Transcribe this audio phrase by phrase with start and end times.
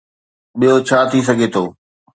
[0.59, 1.63] ٻيو ڇا ٿي سگهي ٿو؟